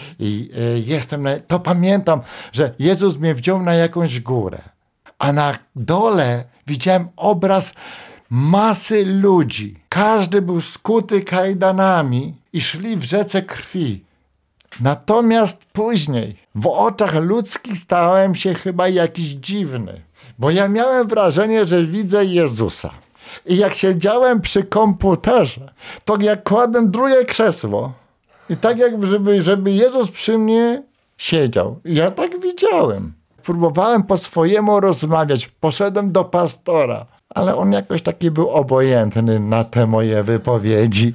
jestem, 0.79 1.23
na, 1.23 1.39
to 1.39 1.61
pamiętam, 1.61 2.21
że 2.53 2.75
Jezus 2.79 3.19
mnie 3.19 3.35
wziął 3.35 3.63
na 3.63 3.75
jakąś 3.75 4.21
górę, 4.21 4.59
a 5.19 5.33
na 5.33 5.59
dole 5.77 6.45
widziałem 6.67 7.09
obraz 7.17 7.75
masy 8.31 9.05
ludzi. 9.07 9.77
Każdy 9.89 10.43
był 10.43 10.61
skuty 10.61 11.23
kajdanami 11.23 12.35
i 12.53 12.61
szli 12.61 12.97
w 12.97 13.05
rzece 13.05 13.43
krwi. 13.43 14.05
Natomiast 14.81 15.65
później 15.65 16.37
w 16.55 16.67
oczach 16.67 17.15
ludzkich 17.15 17.79
stałem 17.79 18.35
się 18.35 18.55
chyba 18.55 18.89
jakiś 18.89 19.27
dziwny, 19.27 20.03
bo 20.39 20.51
ja 20.51 20.69
miałem 20.69 21.09
wrażenie, 21.09 21.67
że 21.67 21.87
widzę 21.87 22.25
Jezusa. 22.25 22.91
I 23.47 23.57
jak 23.57 23.75
siedziałem 23.75 24.41
przy 24.41 24.65
komputerze, 24.65 25.73
to 26.05 26.17
jak 26.21 26.43
kładłem 26.43 26.91
drugie 26.91 27.25
krzesło 27.25 27.93
i 28.51 28.57
tak 28.57 28.79
jak 28.79 29.07
żeby, 29.07 29.41
żeby 29.41 29.71
Jezus 29.71 30.11
przy 30.11 30.39
mnie 30.39 30.83
siedział. 31.19 31.81
Ja 31.85 32.11
tak 32.11 32.41
widziałem. 32.41 33.13
Próbowałem 33.43 34.03
po 34.03 34.17
swojemu 34.17 34.81
rozmawiać. 34.81 35.49
Poszedłem 35.49 36.13
do 36.13 36.25
pastora, 36.25 37.07
ale 37.35 37.57
on 37.57 37.73
jakoś 37.73 38.03
taki 38.03 38.31
był 38.31 38.51
obojętny 38.51 39.41
na 39.41 39.65
te 39.65 39.87
moje 39.87 40.23
wypowiedzi. 40.23 41.15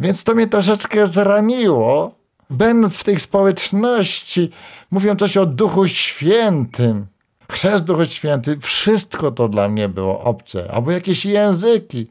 Więc 0.00 0.24
to 0.24 0.34
mnie 0.34 0.46
troszeczkę 0.46 1.06
zraniło. 1.06 2.10
Będąc 2.50 2.96
w 2.96 3.04
tej 3.04 3.20
społeczności, 3.20 4.50
mówią 4.90 5.16
coś 5.16 5.36
o 5.36 5.46
Duchu 5.46 5.86
Świętym. 5.86 7.06
Chrzest 7.52 7.84
Duchu 7.84 8.04
Święty, 8.04 8.58
wszystko 8.60 9.30
to 9.30 9.48
dla 9.48 9.68
mnie 9.68 9.88
było 9.88 10.20
obce. 10.20 10.70
Albo 10.70 10.90
jakieś 10.90 11.24
języki. 11.24 12.06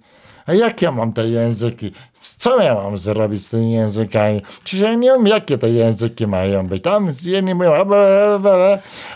A 0.48 0.54
jak 0.54 0.82
ja 0.82 0.92
mam 0.92 1.13
te 1.13 1.30
języki? 1.30 1.92
Co 2.38 2.62
ja 2.62 2.75
mam 2.75 2.98
zrobić 2.98 3.46
z 3.46 3.50
tymi 3.50 3.72
językami? 3.72 4.42
Przecież 4.63 4.82
ja 4.82 4.94
nie 4.94 5.08
wiem, 5.08 5.27
jakie 5.27 5.58
te 5.58 5.70
języki 5.70 6.27
mają 6.27 6.68
być. 6.68 6.84
Tam 6.84 7.13
jedni 7.24 7.54
mówią, 7.56 7.72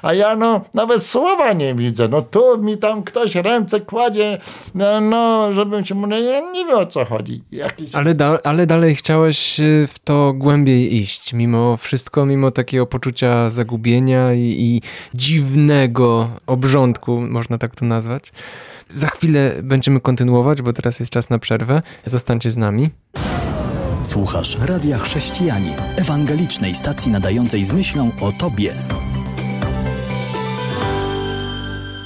a 0.01 0.13
ja 0.13 0.35
no 0.35 0.61
nawet 0.73 1.03
słowa 1.03 1.53
nie 1.53 1.75
widzę. 1.75 2.07
No 2.07 2.21
tu 2.21 2.57
mi 2.63 2.77
tam 2.77 3.03
ktoś 3.03 3.35
ręce 3.35 3.81
kładzie, 3.81 4.37
no, 4.75 5.01
no 5.01 5.53
żebym 5.53 5.85
się 5.85 5.95
mówił, 5.95 6.17
ja 6.17 6.51
nie 6.51 6.65
wiem 6.65 6.77
o 6.77 6.85
co 6.85 7.05
chodzi. 7.05 7.43
Jakiś... 7.51 7.95
Ale, 7.95 8.15
da, 8.15 8.37
ale 8.43 8.67
dalej 8.67 8.95
chciałeś 8.95 9.61
w 9.87 9.99
to 10.03 10.33
głębiej 10.33 10.97
iść, 10.97 11.33
mimo 11.33 11.77
wszystko, 11.77 12.25
mimo 12.25 12.51
takiego 12.51 12.85
poczucia 12.85 13.49
zagubienia 13.49 14.33
i, 14.33 14.39
i 14.39 14.81
dziwnego 15.13 16.29
obrządku, 16.47 17.21
można 17.21 17.57
tak 17.57 17.75
to 17.75 17.85
nazwać. 17.85 18.31
Za 18.93 19.07
chwilę 19.07 19.53
będziemy 19.63 19.99
kontynuować, 19.99 20.61
bo 20.61 20.73
teraz 20.73 20.99
jest 20.99 21.11
czas 21.11 21.29
na 21.29 21.39
przerwę. 21.39 21.81
Zostańcie 22.05 22.51
z 22.51 22.57
nami. 22.57 22.89
Słuchasz 24.03 24.57
Radia 24.59 24.97
Chrześcijani, 24.97 25.73
ewangelicznej 25.95 26.75
stacji 26.75 27.11
nadającej 27.11 27.63
z 27.63 27.73
myślą 27.73 28.11
o 28.21 28.31
Tobie. 28.31 28.73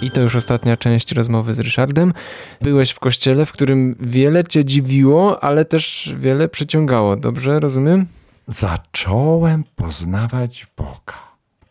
I 0.02 0.12
to 0.12 0.22
już 0.22 0.36
ostatnia 0.36 0.78
część 0.78 1.12
rozmowy 1.12 1.54
z 1.54 1.60
Ryszardem. 1.60 2.14
Byłeś 2.62 2.92
w 2.92 3.00
kościele, 3.00 3.46
w 3.46 3.52
którym 3.52 3.96
wiele 4.00 4.44
cię 4.44 4.66
dziwiło, 4.66 5.44
ale 5.44 5.66
też 5.66 6.14
wiele 6.18 6.50
przyciągało. 6.50 7.16
Dobrze 7.16 7.60
rozumiem? 7.60 8.08
Zacząłem 8.48 9.64
poznawać 9.76 10.68
Boga. 10.78 11.20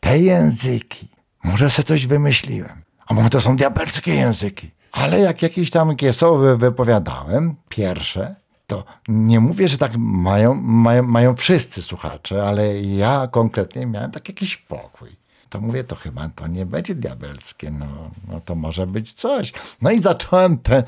Te 0.01 0.19
języki. 0.19 1.09
Może 1.45 1.71
sobie 1.71 1.87
coś 1.87 2.07
wymyśliłem. 2.07 2.83
A 3.07 3.15
może 3.15 3.31
to 3.31 3.41
są 3.41 3.57
diabelskie 3.57 4.15
języki. 4.15 4.71
Ale 4.95 5.21
jak 5.21 5.43
jakieś 5.43 5.71
tam 5.71 5.97
kiesowy 5.97 6.57
wypowiadałem, 6.57 7.55
pierwsze, 7.69 8.35
to 8.67 8.85
nie 9.09 9.41
mówię, 9.41 9.69
że 9.69 9.79
tak 9.79 9.93
mają, 9.99 10.55
mają, 10.55 11.03
mają 11.03 11.35
wszyscy 11.35 11.83
słuchacze, 11.83 12.45
ale 12.47 12.81
ja 12.81 13.29
konkretnie 13.31 13.87
miałem 13.87 14.11
tak 14.11 14.29
jakiś 14.29 14.57
pokój. 14.57 15.09
To 15.49 15.61
mówię, 15.61 15.85
to 15.85 15.97
chyba 15.97 16.29
to 16.29 16.47
nie 16.47 16.67
będzie 16.67 16.95
diabelskie, 16.95 17.71
no, 17.71 17.87
no 18.29 18.41
to 18.41 18.55
może 18.55 18.87
być 18.87 19.13
coś. 19.13 19.53
No 19.83 19.91
i 19.91 20.01
zacząłem 20.01 20.59
te, 20.59 20.83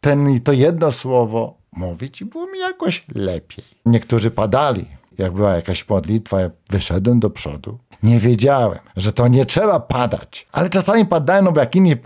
ten, 0.00 0.40
to 0.40 0.52
jedno 0.52 0.92
słowo 0.92 1.58
mówić 1.72 2.20
i 2.20 2.24
było 2.24 2.46
mi 2.46 2.58
jakoś 2.58 3.04
lepiej. 3.14 3.64
Niektórzy 3.86 4.30
padali. 4.30 4.86
Jak 5.18 5.32
była 5.32 5.54
jakaś 5.54 5.88
modlitwa, 5.88 6.40
ja 6.40 6.50
wyszedłem 6.70 7.20
do 7.20 7.30
przodu. 7.30 7.78
Nie 8.02 8.18
wiedziałem, 8.18 8.78
że 8.96 9.12
to 9.12 9.28
nie 9.28 9.46
trzeba 9.46 9.80
padać. 9.80 10.46
Ale 10.52 10.70
czasami 10.70 11.06
padałem, 11.06 11.44
no 11.44 11.52
bo 11.52 11.60
jak 11.60 11.76
inni 11.76 11.96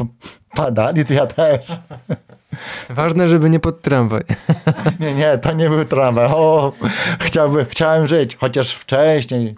padali, 0.54 1.04
to 1.04 1.14
ja 1.14 1.26
też. 1.26 1.66
Ważne, 2.90 3.28
żeby 3.28 3.50
nie 3.50 3.60
pod 3.60 3.82
tramwaj. 3.82 4.22
Nie, 5.00 5.14
nie, 5.14 5.38
to 5.38 5.52
nie 5.52 5.68
był 5.68 5.84
tramwaj. 5.84 6.26
O, 6.26 6.72
chciałby, 7.20 7.64
chciałem 7.64 8.06
żyć, 8.06 8.36
chociaż 8.36 8.74
wcześniej. 8.74 9.56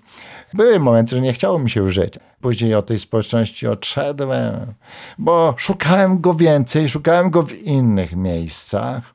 Były 0.54 0.80
momenty, 0.80 1.16
że 1.16 1.22
nie 1.22 1.32
chciało 1.32 1.58
mi 1.58 1.70
się 1.70 1.90
żyć. 1.90 2.14
Później 2.40 2.74
od 2.74 2.86
tej 2.86 2.98
społeczności 2.98 3.66
odszedłem, 3.66 4.74
bo 5.18 5.54
szukałem 5.56 6.20
go 6.20 6.34
więcej, 6.34 6.88
szukałem 6.88 7.30
go 7.30 7.42
w 7.42 7.52
innych 7.52 8.16
miejscach. 8.16 9.14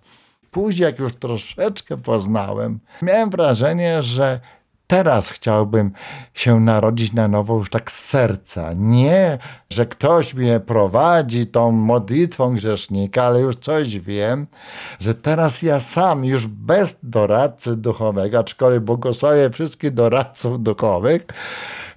Później, 0.51 0.85
jak 0.85 0.99
już 0.99 1.13
troszeczkę 1.13 1.97
poznałem, 1.97 2.79
miałem 3.01 3.29
wrażenie, 3.29 4.03
że 4.03 4.39
teraz 4.87 5.29
chciałbym 5.29 5.91
się 6.33 6.59
narodzić 6.59 7.13
na 7.13 7.27
nowo 7.27 7.55
już 7.55 7.69
tak 7.69 7.91
z 7.91 8.05
serca. 8.05 8.73
Nie, 8.75 9.37
że 9.69 9.85
ktoś 9.85 10.33
mnie 10.33 10.59
prowadzi 10.59 11.47
tą 11.47 11.71
modlitwą 11.71 12.55
grzesznika, 12.55 13.23
ale 13.23 13.39
już 13.39 13.55
coś 13.55 13.99
wiem, 13.99 14.47
że 14.99 15.15
teraz 15.15 15.61
ja 15.61 15.79
sam, 15.79 16.25
już 16.25 16.47
bez 16.47 16.99
doradcy 17.03 17.75
duchowego, 17.75 18.39
aczkolwiek 18.39 18.83
błogosławię 18.83 19.49
wszystkich 19.49 19.93
doradców 19.93 20.63
duchowych, 20.63 21.25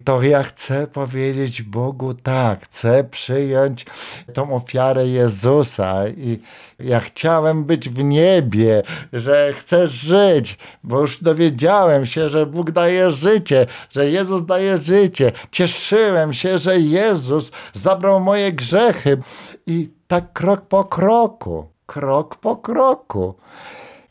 to 0.05 0.23
ja 0.23 0.43
chcę 0.43 0.87
powiedzieć 0.87 1.63
Bogu 1.63 2.15
tak, 2.15 2.65
chcę 2.65 3.05
przyjąć 3.05 3.87
tą 4.35 4.55
ofiarę 4.55 5.09
Jezusa 5.09 6.09
i 6.09 6.39
ja 6.79 7.01
chciałem 7.01 7.65
być 7.65 7.89
w 7.89 8.05
niebie, 8.05 8.83
że 9.13 9.53
chcę 9.57 9.87
żyć, 9.87 10.59
bo 10.85 11.01
już 11.01 11.23
dowiedziałem 11.23 12.07
się, 12.07 12.29
że 12.29 12.47
Bóg 12.47 12.71
daje 12.71 13.11
życie, 13.11 13.67
że 13.91 14.11
Jezus 14.11 14.47
daje 14.47 14.79
życie. 14.79 15.33
Cieszyłem 15.51 16.33
się, 16.33 16.59
że 16.59 16.81
Jezus 16.81 17.51
zabrał 17.73 18.21
moje 18.21 18.53
grzechy 18.53 19.19
i 19.67 19.91
tak 20.07 20.33
krok 20.33 20.61
po 20.61 20.85
kroku, 20.85 21.69
krok 21.87 22.37
po 22.37 22.57
kroku. 22.57 23.35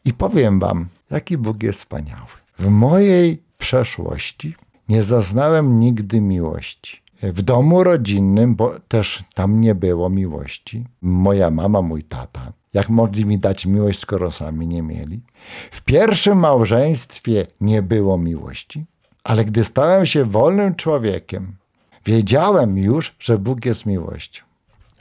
I 0.05 0.13
powiem 0.13 0.59
wam, 0.59 0.87
jaki 1.11 1.37
Bóg 1.37 1.63
jest 1.63 1.79
wspaniały. 1.79 2.25
W 2.59 2.67
mojej 2.67 3.43
przeszłości 3.57 4.55
nie 4.89 5.03
zaznałem 5.03 5.79
nigdy 5.79 6.21
miłości. 6.21 7.01
W 7.23 7.41
domu 7.41 7.83
rodzinnym, 7.83 8.55
bo 8.55 8.73
też 8.87 9.23
tam 9.33 9.61
nie 9.61 9.75
było 9.75 10.09
miłości. 10.09 10.85
Moja 11.01 11.49
mama, 11.49 11.81
mój 11.81 12.03
tata. 12.03 12.53
Jak 12.73 12.89
mogli 12.89 13.25
mi 13.25 13.39
dać 13.39 13.65
miłość, 13.65 13.99
skoro 13.99 14.31
sami 14.31 14.67
nie 14.67 14.81
mieli? 14.81 15.21
W 15.71 15.81
pierwszym 15.81 16.37
małżeństwie 16.37 17.47
nie 17.61 17.81
było 17.81 18.17
miłości, 18.17 18.85
ale 19.23 19.45
gdy 19.45 19.63
stałem 19.63 20.05
się 20.05 20.25
wolnym 20.25 20.75
człowiekiem, 20.75 21.55
wiedziałem 22.05 22.77
już, 22.77 23.15
że 23.19 23.37
Bóg 23.37 23.65
jest 23.65 23.85
miłością. 23.85 24.43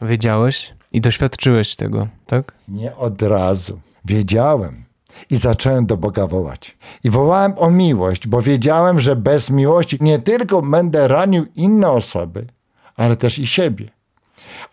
Wiedziałeś 0.03 0.75
i 0.93 1.01
doświadczyłeś 1.01 1.77
tego, 1.77 2.09
tak? 2.27 2.53
Nie 2.69 2.97
od 2.97 3.23
razu. 3.23 3.81
Wiedziałem 4.05 4.85
i 5.31 5.37
zacząłem 5.37 5.87
do 5.87 5.97
Boga 5.97 6.27
wołać. 6.27 6.79
I 7.05 7.11
wołałem 7.11 7.55
o 7.57 7.71
miłość, 7.71 8.27
bo 8.27 8.43
wiedziałem, 8.43 9.01
że 9.01 9.17
bez 9.17 9.51
miłości 9.51 9.99
nie 10.01 10.19
tylko 10.19 10.63
będę 10.63 11.09
ranił 11.09 11.47
inne 11.57 11.91
osoby, 11.91 12.47
ale 12.97 13.17
też 13.17 13.39
i 13.39 13.47
siebie. 13.47 13.89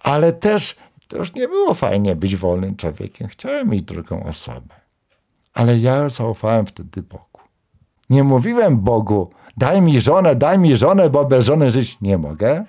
Ale 0.03 0.33
też 0.33 0.75
to 1.07 1.17
już 1.17 1.33
nie 1.33 1.47
było 1.47 1.73
fajnie 1.73 2.15
być 2.15 2.35
wolnym 2.35 2.75
człowiekiem. 2.75 3.27
Chciałem 3.27 3.69
mieć 3.69 3.83
drugą 3.83 4.23
osobę. 4.23 4.75
Ale 5.53 5.79
ja 5.79 6.09
zaufałem 6.09 6.65
wtedy 6.65 7.01
Bogu. 7.01 7.39
Nie 8.09 8.23
mówiłem 8.23 8.77
Bogu, 8.77 9.29
daj 9.57 9.81
mi 9.81 10.01
żonę, 10.01 10.35
daj 10.35 10.59
mi 10.59 10.77
żonę, 10.77 11.09
bo 11.09 11.25
bez 11.25 11.45
żony 11.45 11.71
żyć 11.71 12.01
nie 12.01 12.17
mogę. 12.17 12.65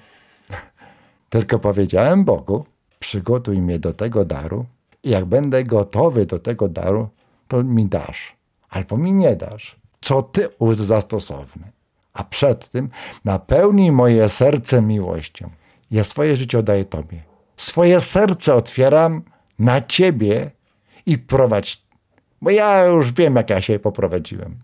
Tylko 1.30 1.58
powiedziałem 1.58 2.24
Bogu, 2.24 2.64
przygotuj 2.98 3.58
mnie 3.60 3.78
do 3.78 3.92
tego 3.92 4.24
daru 4.24 4.64
i 5.02 5.10
jak 5.10 5.24
będę 5.24 5.64
gotowy 5.64 6.26
do 6.26 6.38
tego 6.38 6.68
daru, 6.68 7.08
to 7.48 7.64
mi 7.64 7.86
dasz. 7.86 8.36
Albo 8.70 8.96
mi 8.96 9.12
nie 9.12 9.36
dasz. 9.36 9.76
Co 10.00 10.22
ty 10.22 10.48
uznasz 10.58 10.86
za 10.86 11.00
stosowne. 11.00 11.70
A 12.12 12.24
przed 12.24 12.70
tym 12.70 12.90
napełnij 13.24 13.92
moje 13.92 14.28
serce 14.28 14.82
miłością. 14.82 15.50
Ja 15.90 16.04
swoje 16.04 16.36
życie 16.36 16.58
oddaję 16.58 16.84
Tobie. 16.84 17.22
Swoje 17.56 18.00
serce 18.00 18.54
otwieram 18.54 19.22
na 19.58 19.80
Ciebie 19.80 20.50
i 21.06 21.18
prowadź. 21.18 21.82
Bo 22.42 22.50
ja 22.50 22.84
już 22.84 23.12
wiem, 23.12 23.36
jak 23.36 23.50
ja 23.50 23.62
się 23.62 23.78
poprowadziłem. 23.78 24.58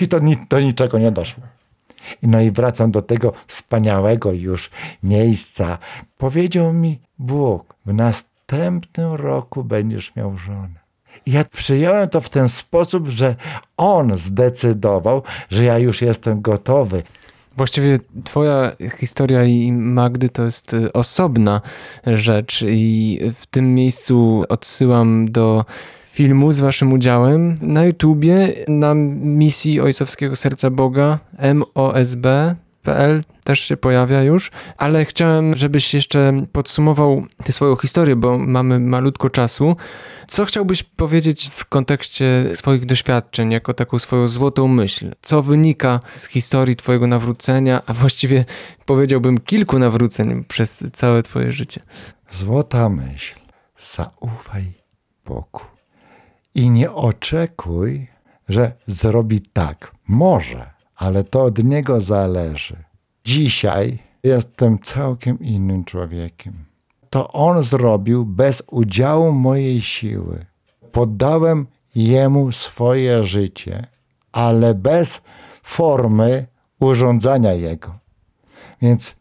I 0.00 0.08
to 0.08 0.18
ni 0.18 0.36
do 0.48 0.60
niczego 0.60 0.98
nie 0.98 1.12
doszło. 1.12 1.44
No 2.22 2.40
i 2.40 2.50
wracam 2.50 2.90
do 2.90 3.02
tego 3.02 3.32
wspaniałego 3.46 4.32
już 4.32 4.70
miejsca. 5.02 5.78
Powiedział 6.18 6.72
mi 6.72 7.00
Bóg, 7.18 7.74
w 7.86 7.92
następnym 7.92 9.12
roku 9.14 9.64
będziesz 9.64 10.16
miał 10.16 10.38
żonę. 10.38 10.85
Ja 11.26 11.44
przyjąłem 11.44 12.08
to 12.08 12.20
w 12.20 12.28
ten 12.28 12.48
sposób, 12.48 13.08
że 13.08 13.34
On 13.76 14.18
zdecydował, 14.18 15.22
że 15.50 15.64
ja 15.64 15.78
już 15.78 16.02
jestem 16.02 16.42
gotowy. 16.42 17.02
Właściwie 17.56 17.98
twoja 18.24 18.72
historia 18.98 19.44
i 19.44 19.72
Magdy 19.72 20.28
to 20.28 20.44
jest 20.44 20.74
y, 20.74 20.92
osobna 20.92 21.60
rzecz 22.06 22.64
i 22.68 23.20
w 23.34 23.46
tym 23.46 23.74
miejscu 23.74 24.44
odsyłam 24.48 25.30
do 25.30 25.64
filmu 26.12 26.52
z 26.52 26.60
waszym 26.60 26.92
udziałem 26.92 27.58
na 27.60 27.84
YouTubie 27.84 28.54
na 28.68 28.94
misji 28.94 29.80
Ojcowskiego 29.80 30.36
Serca 30.36 30.70
Boga 30.70 31.18
MOSB.pl 31.54 33.22
też 33.46 33.60
się 33.60 33.76
pojawia 33.76 34.22
już, 34.22 34.50
ale 34.76 35.04
chciałem, 35.04 35.56
żebyś 35.56 35.94
jeszcze 35.94 36.32
podsumował 36.52 37.26
tę 37.44 37.52
swoją 37.52 37.76
historię, 37.76 38.16
bo 38.16 38.38
mamy 38.38 38.80
malutko 38.80 39.30
czasu. 39.30 39.76
Co 40.28 40.44
chciałbyś 40.44 40.82
powiedzieć 40.82 41.50
w 41.54 41.66
kontekście 41.66 42.50
swoich 42.54 42.86
doświadczeń, 42.86 43.52
jako 43.52 43.74
taką 43.74 43.98
swoją 43.98 44.28
złotą 44.28 44.68
myśl? 44.68 45.14
Co 45.22 45.42
wynika 45.42 46.00
z 46.16 46.26
historii 46.26 46.76
Twojego 46.76 47.06
nawrócenia, 47.06 47.82
a 47.86 47.92
właściwie 47.92 48.44
powiedziałbym 48.86 49.38
kilku 49.38 49.78
nawróceń 49.78 50.44
przez 50.44 50.84
całe 50.92 51.22
Twoje 51.22 51.52
życie? 51.52 51.80
Złota 52.30 52.88
myśl. 52.88 53.34
Zaufaj 53.78 54.72
Bogu. 55.24 55.60
I 56.54 56.70
nie 56.70 56.92
oczekuj, 56.92 58.06
że 58.48 58.72
zrobi 58.86 59.40
tak. 59.40 59.92
Może, 60.08 60.70
ale 60.96 61.24
to 61.24 61.42
od 61.42 61.64
Niego 61.64 62.00
zależy. 62.00 62.85
Dzisiaj 63.26 63.98
jestem 64.22 64.78
całkiem 64.78 65.40
innym 65.40 65.84
człowiekiem. 65.84 66.64
To 67.10 67.32
On 67.32 67.62
zrobił 67.62 68.24
bez 68.24 68.62
udziału 68.70 69.32
mojej 69.32 69.80
siły. 69.80 70.46
Poddałem 70.92 71.66
Jemu 71.94 72.52
swoje 72.52 73.24
życie, 73.24 73.86
ale 74.32 74.74
bez 74.74 75.20
formy 75.62 76.46
urządzania 76.80 77.52
Jego. 77.52 77.98
Więc 78.82 79.16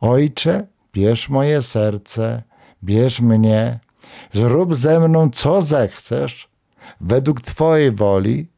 Ojcze, 0.00 0.66
bierz 0.92 1.28
moje 1.28 1.62
serce, 1.62 2.42
bierz 2.84 3.20
mnie, 3.20 3.78
zrób 4.32 4.76
ze 4.76 5.00
mną 5.08 5.30
co 5.30 5.62
zechcesz, 5.62 6.48
według 7.00 7.40
Twojej 7.40 7.92
woli, 7.92 8.48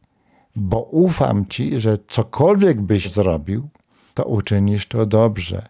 bo 0.56 0.82
ufam 0.82 1.46
Ci, 1.46 1.80
że 1.80 1.98
cokolwiek 2.08 2.80
byś 2.80 3.10
zrobił, 3.10 3.68
to 4.18 4.24
uczynisz 4.24 4.86
to 4.86 5.06
dobrze. 5.06 5.68